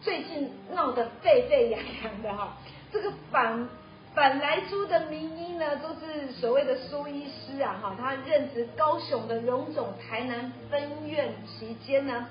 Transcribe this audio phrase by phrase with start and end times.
[0.00, 2.56] 最近闹得沸沸扬扬的哈，
[2.92, 3.68] 这个反
[4.14, 12.26] 反莱猪的名医呢，都是所谓的苏医师啊哈，他任职高雄的荣总台南分院期间呢，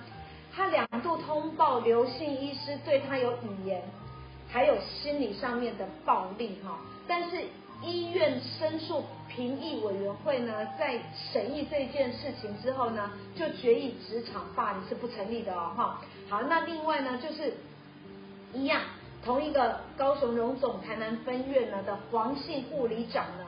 [0.55, 3.83] 他两度通报刘姓医师对他有语言，
[4.49, 7.43] 还有心理上面的暴力哈，但是
[7.83, 10.99] 医院申诉评议委员会呢，在
[11.31, 16.01] 审议这件事情之后呢，就决议职场霸凌是不成立的哦哈。
[16.27, 17.53] 好，那另外呢，就是
[18.53, 18.81] 一样，
[19.23, 23.45] 同一个高雄荣总台南分院呢的黄姓护理长呢，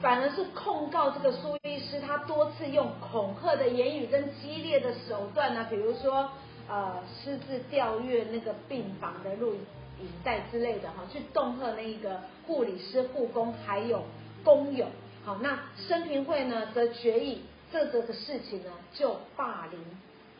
[0.00, 6.28] 反而是控告这个苏医师，他多次用恐吓的言语跟激烈的手段呢，比如说
[6.68, 9.54] 呃私自调阅那个病房的录
[10.02, 14.04] 影带之类的哈，去恫吓那一个护理师、护工还有
[14.42, 14.86] 工友。
[15.24, 19.78] 好，那生平会呢则决议这个的事情呢就霸凌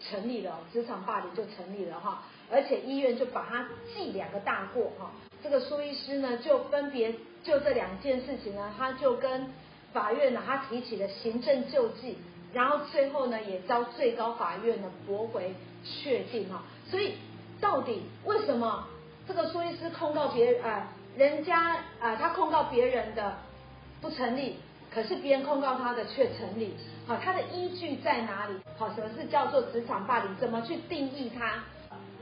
[0.00, 5.12] 成立了，职场霸凌就成立了哈，而且医院就把他记两个大过哈。
[5.42, 9.53] 这个苏医师呢就分别就这两件事情呢，他就跟
[9.92, 12.16] 法院呢他提起了行政救济，
[12.55, 16.62] 然后最后呢也遭最高法院呢驳回确定哈。
[16.86, 17.16] 所以
[17.61, 18.86] 到底为什么？
[19.31, 20.83] 这个苏医师控告别人，呃，
[21.17, 23.33] 人家啊、他控告别人的
[24.00, 24.59] 不成立，
[24.92, 26.75] 可是别人控告他的却成立，
[27.06, 28.55] 好，他的依据在哪里？
[28.77, 30.37] 好，什么是叫做职场霸凌？
[30.41, 31.62] 怎么去定义它？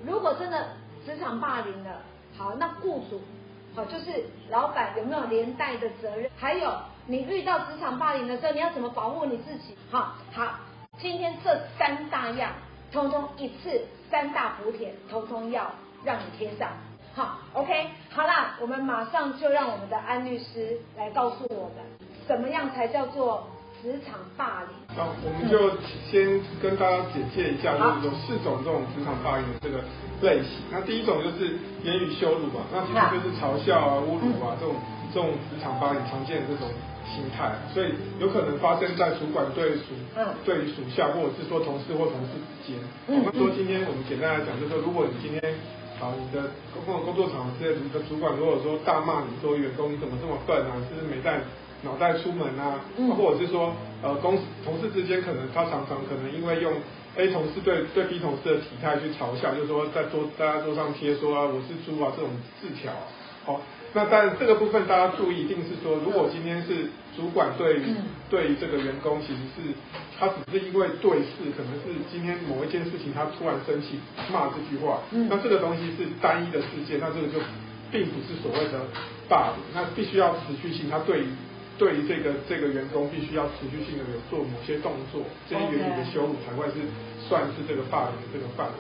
[0.05, 0.67] 如果真的
[1.07, 2.03] 职场霸凌了，
[2.37, 3.23] 好，那雇主，
[3.75, 6.31] 好，就是老板有没有连带的责任？
[6.37, 6.71] 还有，
[7.07, 9.75] 你遇到职场霸凌的时候，你要怎么保护你自己？
[9.91, 10.59] 好，好，
[10.99, 12.53] 今天这三大样，
[12.93, 15.73] 通通一次三大补贴，通通要
[16.05, 16.69] 让你贴上。
[17.19, 21.83] 好，OK，好啦，我们马上就让我们的安律师来告诉我们，
[22.29, 23.45] 怎么样才叫做
[23.83, 24.97] 职场霸凌？
[24.97, 25.59] 好，我们就
[26.09, 29.83] 先跟大家简介一下，就是有四种这种职场霸凌的这个
[30.23, 30.63] 类型。
[30.71, 34.77] 那第一种就是言语羞辱嘛，那其实就是嘲笑啊、侮辱啊这种
[35.13, 36.71] 这种职场霸凌常见的这种
[37.03, 39.91] 心态，所以有可能发生在主管对属
[40.47, 42.79] 对于属下，或者是说同事或同事之间。
[43.11, 45.43] 我们说今天我们简单来讲，就是说如果你今天
[45.99, 51.41] 好，你的工作工作场合之类，你的主管如果说大骂你说员工你怎么这么笨啊，是不是没带
[51.83, 52.81] 脑袋出门啊？
[52.97, 56.73] 嗯、或者是说呃公同事之间可能他常常可能因为用
[57.17, 62.93] A 同事对对 B 同事的体态去嘲笑，就是说在桌大家桌上贴说啊我是猪啊这种字条，
[63.49, 63.63] 好。
[63.95, 67.97] 那但，这个部分大家注意，一定是说，如果今天是主管对于
[68.29, 69.73] 对于这个员工，其实是
[70.21, 73.99] 他只是因为对事，可能是今天某一件事情他突然生气
[74.31, 75.01] 骂这句话，
[75.33, 77.41] 那这个东西是单一的事件，那这个就
[77.91, 78.85] 并不是所谓的
[79.27, 81.25] 霸凌，那必须要持续性，他对于
[81.79, 86.85] 对于这个这个员工必须要持续性的有做某些动作，这些言语的羞辱才会是
[87.27, 88.73] 算是这个霸凌的这个范围。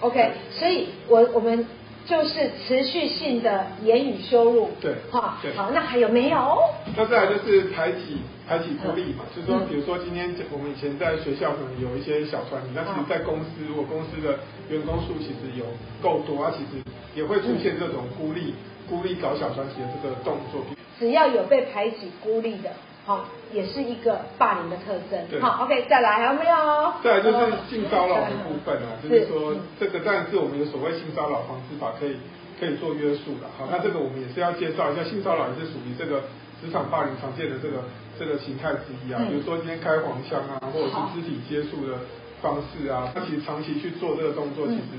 [0.00, 1.64] OK，所以我我们。
[2.08, 6.58] 就是持续性的言语羞辱，对，哈，好，那还有没有？
[6.96, 14.38] 那再来就是排挤、排挤孤立嘛，嗯、就是说，比如说今天我们以前在学校可能有一些小团体，那其实在公司，如果公司的
[14.70, 15.66] 员工数其实有
[16.00, 16.82] 够多，啊，其实
[17.14, 18.54] 也会出现这种孤立、
[18.88, 20.62] 孤立搞小团体的这个动作。
[20.98, 22.70] 只要有被排挤、孤立的。
[23.08, 23.24] 好，
[23.54, 25.16] 也是一个霸凌的特征。
[25.30, 26.92] 对，好，OK，再来还有没有？
[27.02, 32.20] 再来就是性骚扰的部分啊，就是说这个当然是我们有所谓性骚扰防治法可以
[32.60, 33.48] 可以做约束的。
[33.56, 36.20] 好，那这个我们也是要介绍一下，性骚扰也是属于这个
[36.60, 37.80] 职场霸凌常见的这个
[38.20, 39.24] 这个形态之一啊。
[39.24, 41.96] 比如说今天开黄腔啊，或者是肢体接触的
[42.44, 44.92] 方式啊，那其实长期去做这个动作，其实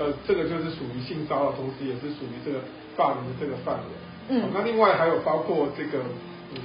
[0.00, 2.64] 呃这个就是属于性骚扰，同时也是属于这个
[2.96, 3.92] 霸凌的这个范围。
[4.32, 6.00] 嗯，那另外还有包括这个。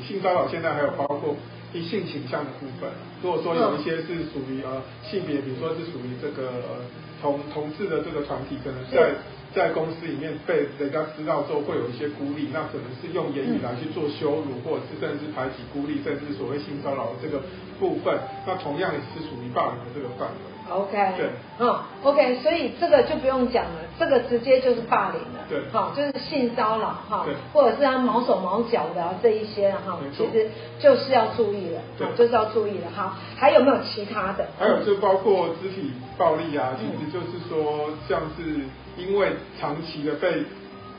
[0.06, 1.36] 性骚扰现在还有包括
[1.74, 2.90] 一性倾向的部分。
[3.22, 6.82] 如果说有一些是属于呃性别，比如说是属于这个
[7.22, 9.14] 同同志的这个团体，可能在
[9.54, 17.42] 在公司里面被人家知道之后，会有一些孤立，那可能是用言语来去做羞辱，或者是甚至排挤孤立，甚至所谓性骚扰的这个
[17.80, 20.55] 部分，那同样也是属于霸凌的这个范围。
[20.68, 34.48] OK，对，嗯，OK，所以这个就不用讲了，这个直接就是霸凌了，对，好，就是性骚扰哈，对，或者是他毛手毛脚的这一些哈，其实就是要注意了，对，就是要注意了，哈，还有没有其他的？
[34.58, 38.62] 还有就包括肢体暴力啊，其实就是说像是
[38.98, 40.44] 因为长期的被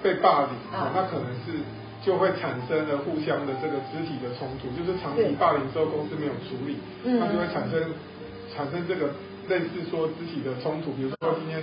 [0.00, 1.58] 被霸凌啊，那可能是
[2.04, 7.18] 就会产生了互相的这个肢体的冲突，就是长期霸凌之后公司没有处理，嗯。
[7.18, 7.82] 那就会产生
[8.54, 9.10] 产生这个。
[9.48, 11.62] 类似说肢体的冲突，比如说今天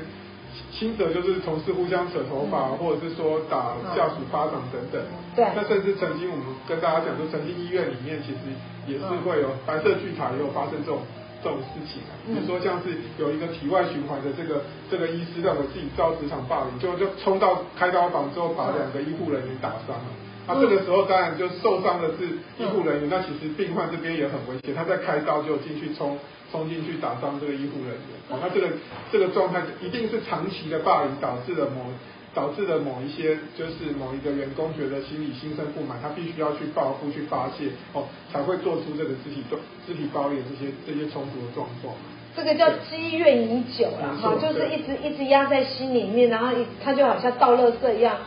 [0.71, 5.01] 轻则就是同事互相扯头发，或者是说打下属巴掌等等。
[5.35, 5.45] 对。
[5.55, 8.39] 那甚至曾经我们跟大家讲，说曾经医院里面其实
[8.85, 10.99] 也是会有白色巨塔，也有发生这种
[11.43, 20.09] 这种事情啊，比如说像是有一个体外循环的这个这个医师认为自己遭职场霸凌，就就冲到开刀房之后把两个医护人员打伤了。
[20.47, 26.17] 那这个时候当然就受伤的是医护人员，那其实病患这边也很危险，他在开刀就进去冲
[26.51, 28.15] 冲进去打伤这个医护人员。
[28.29, 28.67] 哦，那这个
[29.11, 31.91] 这个状态一定是长期的霸凌导致了某。
[32.33, 39.43] 导致了某一些，就是某一个员工觉得心里心生不满，他必须要去报复、去发泄，哦，才会做出这个肢体
[39.85, 41.93] 肢体暴力这些这些冲突的状况。
[42.35, 48.17] 这个叫积怨已久了，哈，就是一直一直压在心里面，然后一他就好像倒垃圾一样，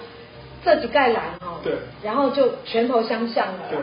[0.64, 1.72] 这几盖来哈，对，
[2.04, 3.78] 然后就拳头相向了，对，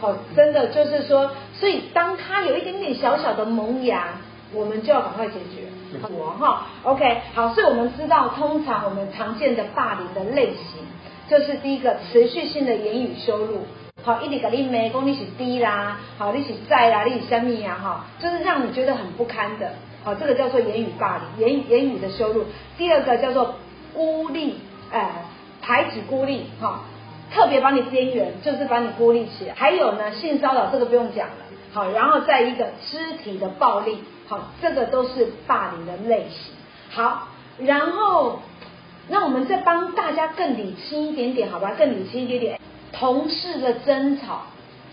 [0.00, 4.14] 好，真的就是说，所以当他有一点点小小的萌芽，
[4.52, 5.68] 我们就要赶快解决。
[6.10, 10.82] 我哈，OK，好，所以我们知道，通常我们常见的霸凌的类型，
[11.28, 13.60] 就是第一个持续性的言语羞辱，
[14.02, 19.72] 好，一直给你骂，说你是低啦，好，你是在啦，你是什么呀，哈，就是让你觉得很不堪的，
[20.04, 22.44] 好，这个叫做言语霸凌，言言语的羞辱。
[22.76, 23.54] 第二个叫做
[23.94, 24.58] 孤立，
[24.92, 25.10] 呃，
[25.62, 26.82] 排挤孤立，哈，
[27.32, 29.54] 特别把你边缘，就是把你孤立起来。
[29.54, 31.34] 还有呢，性骚扰这个不用讲了，
[31.72, 33.98] 好，然后再一个肢体的暴力。
[34.26, 36.54] 好，这个都是霸凌的类型。
[36.90, 37.28] 好，
[37.58, 38.40] 然后
[39.08, 41.72] 那我们再帮大家更理清一点点，好吧？
[41.78, 42.60] 更理清一点点。
[42.92, 44.42] 同事的争吵，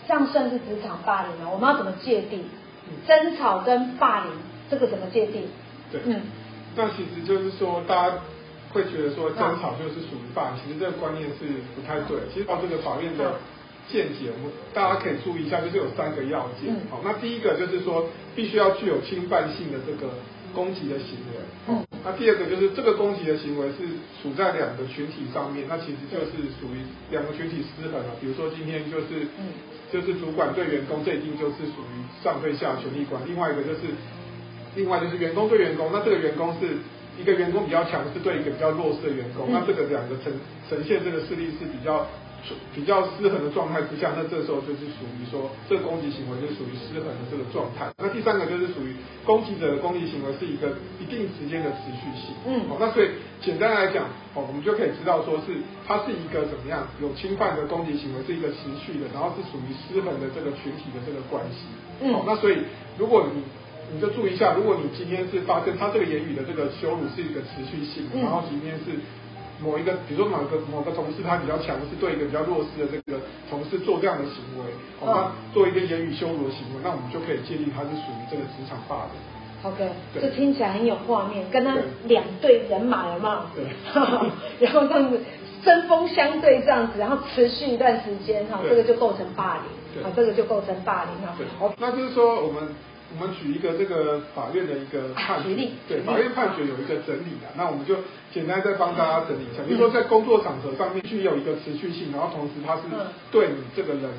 [0.07, 1.49] 这样算是职场霸凌吗？
[1.51, 2.45] 我们要怎么界定？
[3.07, 4.31] 争吵跟霸凌，
[4.69, 5.47] 这个怎么界定？
[5.91, 6.21] 对，嗯，
[6.75, 8.15] 那其实就是说，大家
[8.71, 11.45] 会觉得说争吵就是属于霸凌，其实这个观念是
[11.75, 12.19] 不太对。
[12.33, 13.33] 其实到这个法院的。
[13.87, 16.73] 见解，我们大家可以注意一下，就是有三个要件。
[16.89, 20.13] 好，那第一个就是说，必须要具有侵犯性的这个
[20.53, 21.37] 攻击的行为。
[21.69, 21.85] 嗯。
[22.03, 23.85] 那第二个就是这个攻击的行为是
[24.21, 28.13] 处在两个群体上面，那其实就是属于两个群体失衡了。
[28.19, 29.53] 比如说今天就是，嗯，
[29.91, 31.93] 就是主管对员工，这一定就是属于
[32.23, 33.21] 上对下权力观。
[33.25, 33.93] 另外一个就是，
[34.75, 36.77] 另外就是员工对员工，那这个员工是
[37.19, 40.33] 一个员工比较强势对一个比较弱势的员工，那这个两个呈
[40.69, 42.05] 呈现这个势力是比较。
[42.75, 47.89] 比较失衡的状态之下，那这时候就是属于说，这个攻击行为就是属于失衡的这个状态。
[47.97, 48.93] 那第三个就是属于
[49.25, 52.35] 攻击者的攻击行为是一个一定时间的持续性。
[52.45, 53.09] 嗯，好，那所以
[53.41, 54.05] 简单来讲，
[54.35, 55.57] 哦，我们就可以知道说是
[55.87, 61.65] 它是一个怎么样有侵犯的攻击行为，是一个持续的，然后是属于失衡的这个群体的这个关系。
[62.01, 62.59] 嗯，好，那所以
[62.97, 63.41] 如果你
[63.93, 68.99] 你就注意一下，如果你今天是发生他这个言语的这个羞辱是一个持续性，然后今天是。
[69.63, 73.19] 某一个，比如说某个某个同事，他比较强势，对一个比较弱势的这个
[73.49, 79.15] 同事做这样的行为，好、哦，那做一个言语羞辱的行为，那我们就可以界定他是属于这个职场霸凌。
[79.63, 81.75] OK，这听起来很有画面，跟他
[82.05, 83.63] 两队人马了嘛，对，
[84.59, 85.19] 然后这样子
[85.63, 91.33] 针锋相对这样子，然后持续一段时间哈，这个就构成霸凌，好，这个就构成霸凌哈。
[91.37, 92.69] 对，好，那就是说我们。
[93.17, 95.55] 我们举一个这个法院的一个判决，
[95.87, 97.95] 对，法院判决有一个整理的，那我们就
[98.31, 99.63] 简单再帮大家整理一下。
[99.67, 102.81] 比如说在工作场合上面具有一个持续性，然后同时它是
[103.31, 104.11] 对你这个人。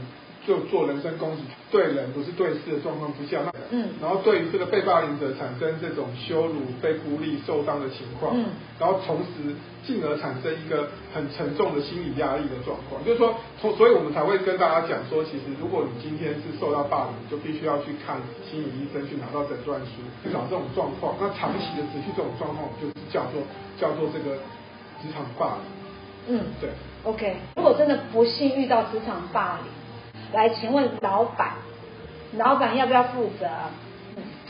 [0.46, 8.46] 就做人身攻击，对人不是对事的状况之下，那嗯，然后对于这个被霸凌者产生这种羞辱、被孤立、受伤的情况，嗯，
[8.78, 9.50] 然后同时
[9.84, 21.16] 进而产生一个很沉重的心理压力的状况，就是说，从所以我们才会跟大家讲说，其实如果你今天是受到霸凌，就必须要去看心理医生，去拿到诊断书，去找这种状况。
[21.20, 23.42] 那长期的持续这种状况，我们就是叫做
[23.74, 24.36] 叫做这个
[25.02, 26.38] 职场霸凌。
[26.38, 26.70] 嗯，对。
[27.02, 29.74] OK，如果真的不幸遇到职场霸凌。
[30.32, 31.54] 来，请问老板，
[32.36, 33.46] 老板要不要负责？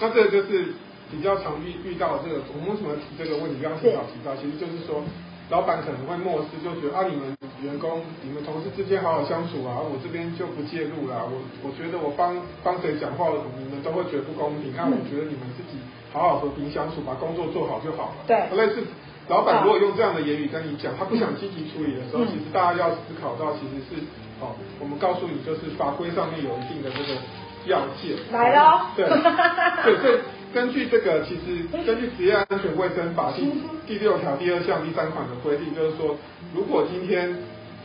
[0.00, 0.74] 那这个就是
[1.10, 3.62] 比较常遇遇到的这个，我们为什么提这个问题？
[3.62, 5.02] 刚刚提到提到，其实就是说，
[5.50, 11.24] 老板可能会漠视，就觉得啊，你们员工、你们同事之间好好相处啊，我这边就不介入了。
[11.24, 13.28] 我我觉得我帮帮谁讲话，
[13.60, 14.72] 你们都会觉得不公平。
[14.76, 15.78] 那我觉得你们自己
[16.12, 18.24] 好好和平相处，把工作做好就好了。
[18.26, 18.82] 对，类似
[19.28, 24.02] 老板如果用这样的言语跟你讲，他不想积极处理的时候，其实大家要思考到，其实是。
[24.38, 27.18] 好，我们告诉你，就是法规上面有一定的这个
[27.64, 28.16] 要件。
[28.30, 28.92] 来了。
[28.94, 30.18] 对，对，所以
[30.52, 33.50] 根据这个，其实根据职业安全卫生法第
[33.86, 36.16] 第六条第二项第三款的规定，就是说，
[36.54, 37.34] 如果今天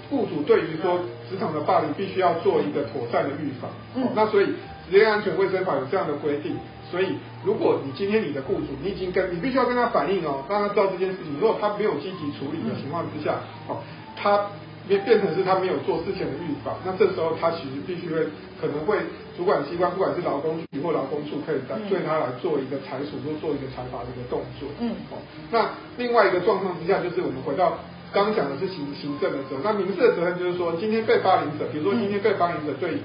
[0.09, 3.71] 雇主对于说职场的霸凌，必须要做一个妥善的预防。
[3.95, 4.09] 嗯。
[4.13, 4.47] 那所以
[4.89, 6.57] 职业安全卫生法有这样的规定，
[6.91, 7.15] 所以
[7.45, 11.39] 如果你今天你的雇主，你已经跟你必须要跟他反映哦，让他知道这件事情。
[11.39, 13.35] 如果他没有积极处理的情况之下，
[13.69, 13.77] 哦，
[14.17, 14.47] 他。
[14.91, 18.27] 变变成是他没有做事前的预防，那这时候他其实必须会
[18.59, 18.99] 可能会
[19.37, 24.67] 主管机关，不管是劳工局或劳工处，可以来对他来做一个裁处或做一个裁罚的一个动作。
[24.83, 25.15] 嗯，哦，
[25.49, 27.79] 那另外一个状况之下，就是我们回到
[28.11, 32.99] 刚刚讲的是行行政的责任，那民事的责任就是说，今天被霸凌者，比如说今天被霸凌者对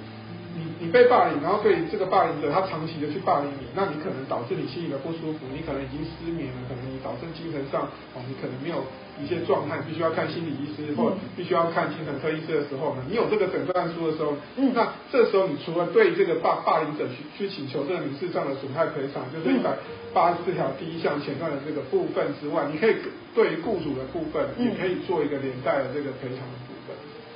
[0.59, 8.83] 你你被霸凌，然后对这个霸凌者他长期的去霸凌你，那你可能导致你心里的不舒服，你可能已经失眠了，可能你导致精神上哦，你可能没有
[9.23, 19.71] 一些状态，必须要看心理医师或必须要看精神科医师的时候呢，你有这个诊断书的时候，嗯，那这时候你除了对这个霸霸凌者去去请求这个民事上的损害赔偿，就是一百
[20.13, 22.97] 八十四条第一项前段的这个部分之外，你可以
[23.35, 26.45] 对于雇主的部分，也可以做一个连带的这个赔偿。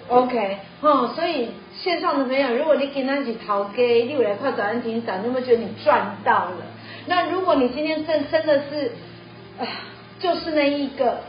[0.09, 6.67] OK，哦，所以线上的朋友，如果你跟他一起逃给，你有来快转安庭长，你有没有觉得你赚到了？
[7.07, 8.91] 那如果你今天真真的是，
[9.61, 9.63] 啊，
[10.19, 11.21] 就是那一个，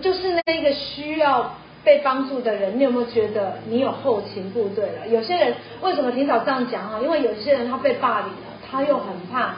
[0.00, 5.08] 就是那一个需要被帮助的人，你有没有觉得你有后勤部队了？
[5.08, 7.00] 有些人为什么庭长这样讲哈？
[7.00, 9.54] 因为有些人他被霸凌了，他又很怕。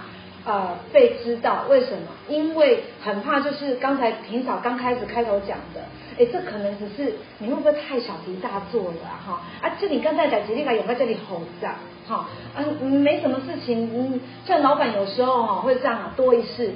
[0.47, 2.09] 呃，被知道为什么？
[2.29, 5.81] 因为很怕，就是刚才庭嫂刚开始开头讲的，
[6.19, 9.41] 哎，这可能只是你会不会太小题大做了哈？
[9.63, 11.69] 啊，这里刚才在吉利卡有没有这里吼着？
[12.07, 16.75] 哈，啊，没什么事情，嗯，像老板有时候哈会这样啊，多一事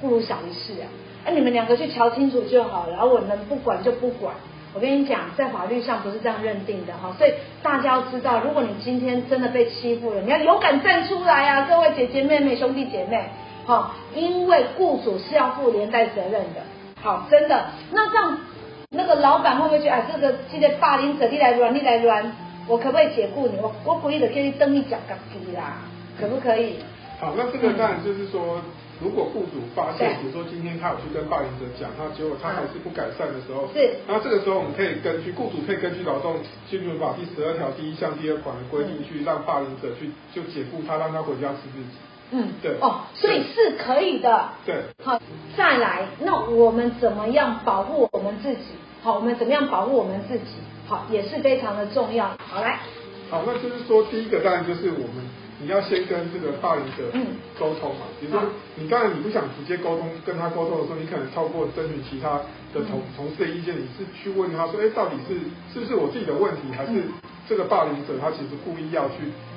[0.00, 0.86] 不如少一事啊，
[1.28, 4.34] 啊，你们两个去瞧清楚就好了，而我能不管就不管。
[4.74, 13.28] 我跟你讲，在法律上不是这样认定的哈，所以大家要知道，如果你今天真的被欺负了，你要勇敢站出来啊，各位姐姐妹妹、兄弟姐妹，
[13.66, 16.62] 好，因为雇主是要负连带责任的，
[17.02, 17.66] 好，真的。
[17.92, 18.38] 那这样，
[18.90, 22.32] 那个老板会不会觉得，哎，这个现在霸凌者你来乱，你来乱，
[22.66, 23.58] 我可不可以解雇你？
[23.60, 25.78] 我我故意的，可以蹬一脚嘎皮啦，
[26.18, 26.76] 可不可以？
[27.20, 28.60] 好，那这个当然就是说。
[29.00, 36.36] 如果雇主发现，比如说今天他有去跟霸凌者讲，那结果他还是不改善的时候，是，那这个时候我们可以根据雇主可以根据劳动
[36.68, 41.94] 基准法第十二条第一项第二款的规定，去让霸凌者去就解雇他，让他回家吃自己。
[42.30, 42.76] 嗯，对。
[42.80, 44.50] 哦，所以是可以的。
[44.66, 44.82] 对。
[45.04, 45.20] 好，
[45.56, 48.74] 再来，那我们怎么样保护我们自己？
[49.02, 50.56] 好，我们怎么样保护我们自己？
[50.88, 52.36] 好，也是非常的重要。
[52.38, 52.80] 好，来。
[53.30, 55.24] 好，那就是说，第一个当然就是我们。
[55.60, 57.10] 你要先跟这个霸凌者
[57.58, 58.40] 沟通嘛，比如说
[58.76, 62.38] 你当然你不想直接沟通跟他沟通的时候，你可能透过征询其他
[62.72, 65.34] 的同同事的意见，你是去问他说，哎，到底是
[65.74, 67.02] 是不是我自己的问题，还是
[67.48, 69.14] 这个霸凌者他其实故意要去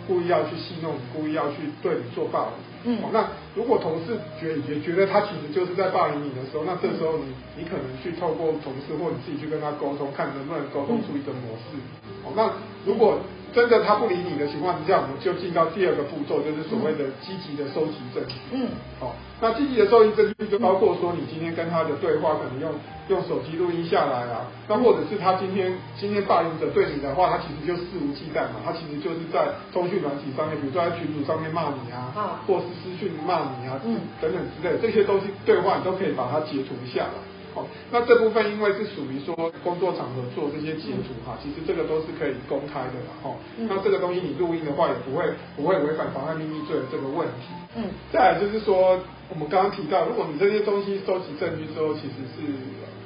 [0.08, 2.98] 故意要去戏弄你，故意要去对你做霸凌。
[2.98, 7.30] 嗯，那如果同事觉也觉得他其实就是在霸凌你的时候，那这时候你
[7.62, 11.78] 你可能去透过同事或你自己去跟他沟通，看能不能沟通出一个模式。
[12.26, 12.50] 哦，那
[12.90, 13.20] 如果。
[13.54, 18.36] 真的他不理你的情况之下，我们就进到第二个步骤，就是所谓的积极的收集证据。
[18.52, 22.72] 嗯，好，那积极的收集证据就包括说，你今天跟他的对话，可能用
[23.10, 37.20] 用手机录音下来啊，那或者是他今天今天霸凌者对你的话，他其实就肆无忌惮嘛，他其实就是在通讯软体上面，比如说在群组上面骂你啊，啊，或是私讯骂你啊，嗯，等等之类的这些东西对话，你都可以把它截图下来。
[37.54, 43.12] 好，那这部分因为是属于说工作场合做这些截图哈，其实这个都是可以公开的啦。
[43.22, 47.52] 哈，那这个东西你录音的话也不会不会违反妨害秘密罪的这个问题。
[47.76, 52.54] 嗯，再来就是说我们刚刚提到，如果你这些东西收集证据之后，其实是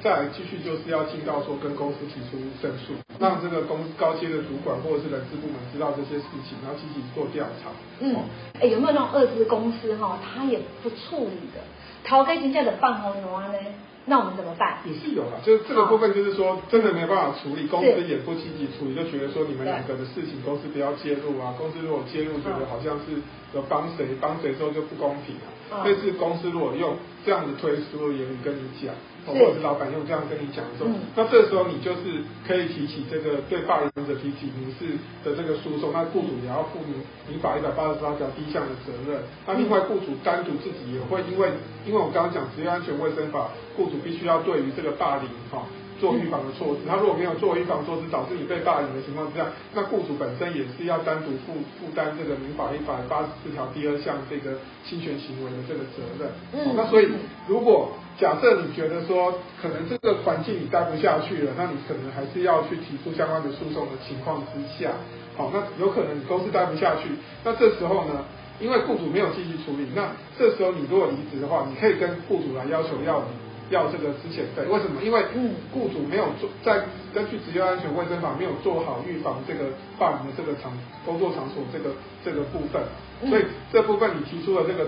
[0.02, 7.70] 再来继续就是要进到说跟公司提出申诉，让这个公司高阶的主管或者是人事部门知道这些事情，然后积极做调查。
[8.00, 8.14] 嗯，
[8.60, 11.62] 哎，有没有那种二资公司哈，他也不处理的，
[12.04, 13.58] 逃开人家的办红楼呢？
[14.06, 14.78] 那我们怎么办？
[14.86, 21.54] 也是有啦，就是这个部分，就是说真的没有办法处理，公司也不积极处理，就觉得说你们两个的事情公司不要介入啊。
[21.58, 23.20] 公司如果介入，觉得好像是
[23.52, 25.82] 有帮谁帮谁之后就不公平啊。
[25.84, 28.94] 但是公司如果用这样子推出的言语跟你讲。
[29.32, 39.22] 或者是老板用这样跟你讲的时候，嗯、那这时候你就是可以提起这个对霸凌者提起民事的这个诉讼，那雇主也要负民民法一百八十八条第一项的责任。
[39.46, 41.50] 那另外雇主单独自己也会因为，
[41.84, 45.66] 因为我刚刚讲职业安全卫生法，雇主必须要对于这个霸凌哈。
[46.00, 56.28] 做预防的措施，他如果没有做预防措施，导致你被霸凌的情况之下，那雇主本身也是要单独负负担这个民法一百八十四条第二项这个侵权行为的这个责任。
[56.52, 57.08] 嗯，那所以
[57.48, 64.92] 如果假设你觉得说可能这个环境你待不下去了，那你可能还是要去提出相关的诉讼的情况之下，
[65.36, 67.08] 好，那有可能你公司待不下去，
[67.44, 68.24] 那这时候呢，
[68.60, 73.45] 因为雇主没有积极处理，那这时候你如果离职的话，你可以跟雇主来要求要你。
[73.70, 75.02] 要这个资遣费，为什么？
[75.02, 75.24] 因为
[75.72, 80.70] 雇主没有做，在根据职业安全卫生法没有做好预防这个霸凌的这个场
[81.04, 81.90] 工作场所这个
[82.24, 82.82] 这个部分，
[83.28, 84.86] 所以这部分你提出了这个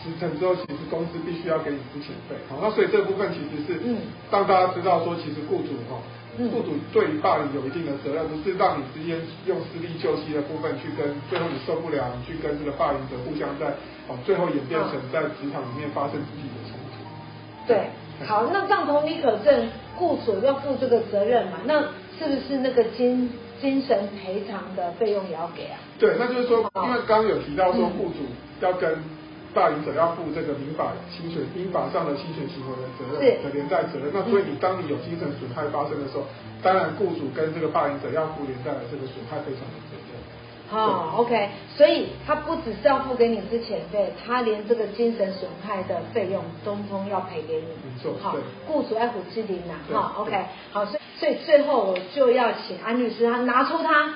[0.00, 2.36] 辞呈之后，其实公司必须要给你资遣费。
[2.48, 3.80] 好，那所以这部分其实是
[4.30, 6.00] 让大家知道说，其实雇主哈，
[6.36, 13.68] 雇主对于霸凌有一定的责任，不是让你直接用私利救济的部分去跟，最后你受不了，你去跟这个霸凌者互相在
[14.08, 17.04] 哦，最后演变成在职场里面发生肢体的冲突。
[17.68, 17.88] 对。
[18.26, 21.58] 好，那这样同理可证，雇主要负这个责任嘛？
[21.64, 21.80] 那
[22.18, 23.30] 是不是那个精
[23.60, 25.78] 精神赔偿的费用也要给啊。
[25.98, 28.24] 对，那就是说，因为刚刚有提到说，雇主
[28.60, 29.02] 要跟
[29.52, 34.10] 霸凌者要负这个民法侵权、民法上的侵权行为的责任的连带责任。
[34.12, 36.24] 那所以你当你有精神损害发生的时候，
[36.62, 40.03] 当然雇主跟这个霸凌者要负连带的这个损害赔偿的责任。
[40.70, 47.62] 好、oh, OK，所以他不只是要付给你之前费，他连这个精神损害的费用，通通要赔给你。
[47.62, 48.34] 没错，好，
[48.66, 50.32] 雇主爱虎之灵呐，哈，OK，
[50.72, 54.14] 好，所以所以最后我就要请安律师，他拿出他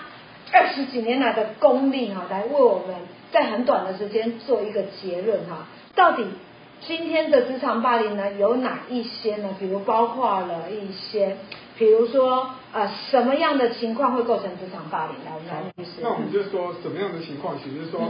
[0.52, 2.97] 二十几年来的功力哈，来为我们
[3.31, 6.25] 在很短的时间做一个结论哈，到底
[6.81, 9.50] 今天的职场霸凌呢有哪一些呢？
[9.61, 11.37] 比如包括了一些。
[11.78, 15.14] 比如说，呃，什么样的情况会构成职场霸凌？
[15.25, 16.00] 来，我们来律师。
[16.02, 18.00] 那我们就说什么样的情况，其实是说，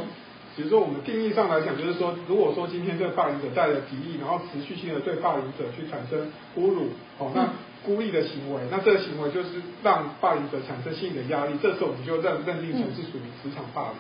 [0.56, 7.46] 比如说我们定义上来讲，就是说，如果说今天这个霸凌者带着敌意，然后持续性的对霸凌者去产生侮辱，哦，那
[7.84, 13.92] 孤立的行为，那这个行为就是让霸凌者产生心理的压力，这时候我们就认认定成是属于职场霸凌。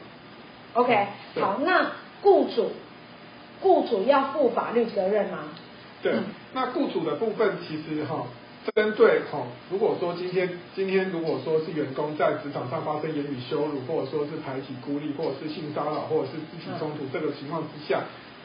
[0.72, 1.06] OK，
[1.40, 2.72] 好，那雇主，
[3.60, 5.40] 雇主要负法律责任吗？
[6.02, 6.14] 对，
[6.54, 8.24] 那雇主的部分其实哈。
[8.74, 18.00] 针对哈，如果说今天今天如果说是员工在职场上发生言语羞辱，或者说是排挤、孤立，或者是性骚扰，或者是肢体冲突这个情况之下，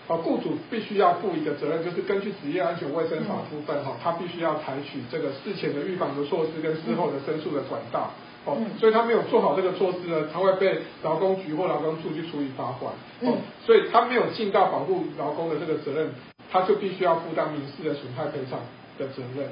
[0.07, 8.11] 啊，雇主必须要负一个责任，就是根据职业安全卫生法部分哈，他必须要采取这个事前的预防的措施跟事后的申诉的管道，
[8.45, 16.09] 哦，所以他没有做好这个措施呢，他会被劳工局或劳工处去处理罚款，哦，所以他没有尽到保护劳工的这个责任，
[16.51, 18.59] 他就必须要负担民事的损害赔偿
[18.97, 19.47] 的责任。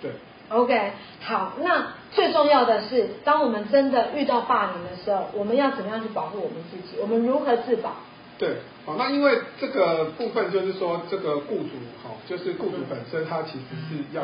[0.00, 0.12] 对
[0.48, 7.00] ，OK，好，那最重要的是，当我们真的遇到霸凌的时候，我们要怎么样去保护我们自己？
[7.00, 7.94] 我们如何自保？
[8.38, 11.70] 对，好，那因为这个部分就是说，这个雇主，
[12.02, 14.22] 好，就是雇主本身他其实是要。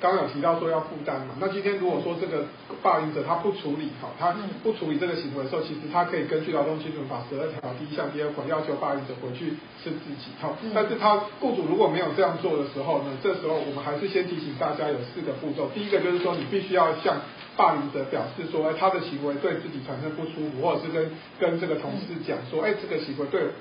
[0.00, 2.46] 刚刚有提到说要负担嘛，那今天如果说这个
[2.82, 9.52] 霸凌者他不处理好，他不处理这个行为的时候，其实他可以根据劳动基准法十二条第一项第二款要求霸凌者回去
[9.84, 10.32] 吃自己。
[10.40, 15.68] 好，但是他雇主如果没有这样做的时候呢，这时候我们还是先提醒大家有四个步骤。
[15.74, 17.20] 第一个就是说，你必须要向
[17.54, 23.52] 霸凌者表示说，哎，他的行为对自己产生不舒服，或者是跟跟这个同事讲说，哎，这个行为对，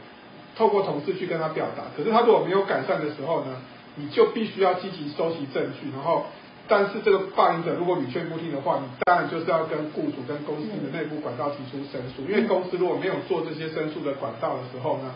[0.56, 1.84] 透过同事去跟他表达。
[1.98, 3.58] 可是他如果没有改善的时候呢？
[3.96, 6.26] 你就必须要积极收集证据，然后，
[6.68, 15.16] 但是这个霸凌者如果屡劝不听的话，你当然就是要跟雇主跟公司的内部管道提出申诉，因为公司如果没有做这些申诉的管道的时候呢，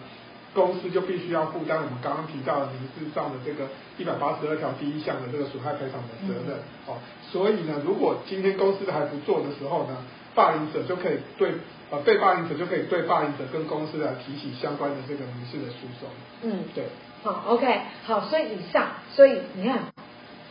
[0.54, 6.58] 公司就必须要负担我们刚刚提到的民事上的这个一百八十二条第一项的这个损害赔偿的责任。
[6.88, 6.98] 哦，
[7.32, 9.98] 所以呢，如果今天公司还不做的时候呢，
[10.36, 11.54] 霸凌者就可以对
[11.92, 16.10] 呃被霸凌者就可以对霸凌者跟公司来提起相关的这个民事的诉讼。
[16.42, 16.86] 嗯，对。
[17.24, 19.80] 好，OK，好，所以以上，所以你看，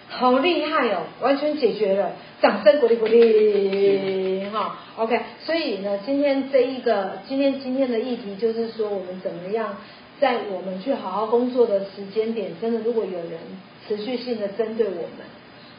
[0.09, 9.77] 好厉害哦，完全解决了，掌声鼓励鼓励，哈，OK，所以呢，今天这一个，今天今天的议题就是说，我们怎么样
[10.19, 13.39] 在我们去好好工作的时间点，真的如果有人
[13.87, 15.27] 持续性的针对我们，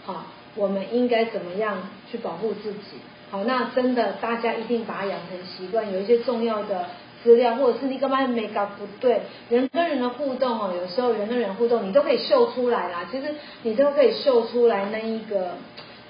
[0.05, 2.99] 好，我们应该怎么样去保护自己？
[3.31, 6.85] 好，那真的大家一定把它养成习惯，有一些重要的。
[7.23, 13.07] 资料，或者是你干嘛没搞不对，人跟人的互动哦，有时候人跟人互动，你都可以秀出来啦。
[13.09, 13.27] 其实
[13.61, 15.51] 你都可以秀出来那一个，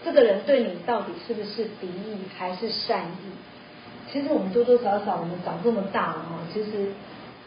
[0.04, 4.12] 这个人对你到底是不是敌意还是善意？
[4.12, 6.94] 其实我们多多少少，我们长这么大了哈，其实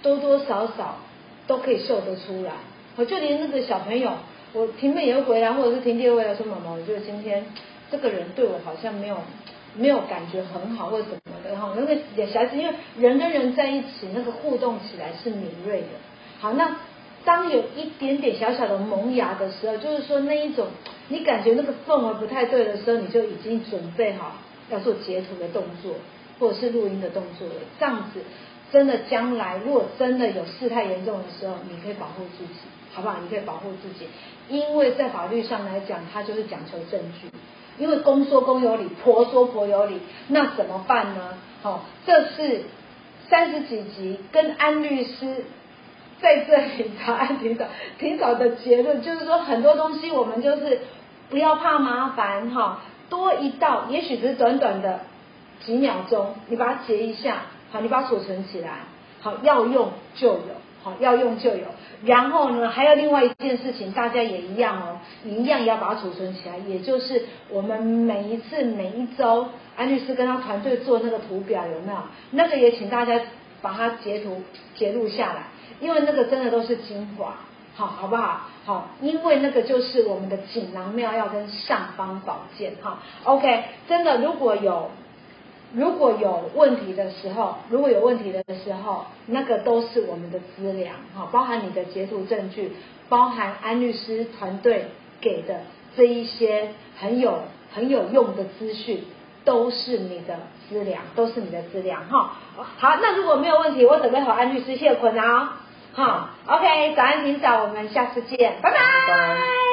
[0.03, 0.99] 多多少少
[1.47, 2.53] 都可以秀得出来。
[2.97, 4.13] 我就连那个小朋友，
[4.53, 7.45] 我婷妹也会回来，或者是婷姐会回来说，妈妈，我觉得今天
[7.91, 9.17] 这个人对我好像没有。
[9.77, 15.89] 没有感觉很好或者什么的哈，那个小孩子因为人跟人在一起，那个互动起来是敏锐的。
[16.41, 16.77] 好，那
[17.25, 20.69] 当有一点点小小的萌芽的时候，就是说那一种
[21.09, 24.37] 你感觉那个氛围不太对的时候，你就已经准备好
[24.71, 25.95] 要做截图的动作
[26.39, 27.55] 或者是录音的动作了。
[27.79, 28.21] 这样子
[28.73, 32.61] 真的将来如果真的有事态严重的时候，你可以保护自己，
[32.97, 33.17] 好不好？
[33.23, 34.09] 你可以保护自己，
[34.49, 37.31] 因为在法律上来讲，它就是讲求证据。
[37.77, 41.35] 因为公说公有理，婆说婆有理，那怎么办呢？
[41.63, 42.63] 好、哦，这是
[43.29, 45.45] 三十几集跟安律师
[46.19, 47.67] 在这里答案挺早
[47.99, 50.81] 庭早的结论，就是说很多东西我们就是
[51.29, 52.77] 不要怕麻烦哈、哦，
[53.11, 55.01] 多一道，也许只是短短的
[55.61, 58.79] 几秒钟，你把它截一下，好，你把它储存起来，
[59.21, 60.66] 好，要用就有。
[61.01, 61.67] 要用就有，
[62.05, 71.99] 然后呢，还有另外一件事情，大家也一样哦，你一样也要把它储存起来，也就是我们每一次每一周，安律师跟他团队做那个图表有没有？
[72.33, 73.21] 那个也请大家
[73.63, 74.43] 把它截图
[74.75, 75.45] 截录下来，
[75.81, 77.35] 因为那个真的都是精华，
[77.75, 78.43] 好，好不好？
[78.65, 84.91] 好，因为那个就是我们的锦囊妙药跟尚方宝剑，哈，OK，真的如果有
[85.75, 92.73] 如果有问题的时候，如果有问题的时候，那个都是我们的资料哈，包含你的截图证据，
[93.09, 94.87] 包含安律师团队
[95.21, 95.63] 给的
[95.97, 97.41] 这一些很有
[97.75, 99.05] 很有用的资讯，
[99.45, 102.33] 都是你的资料，都是你的资料哈。
[102.79, 105.61] 好，那如果没有问题，我准备好安律师谢坤啊。
[105.93, 108.77] 好，OK，早安霆早，我们下次见，拜拜。
[108.77, 109.66] 拜拜。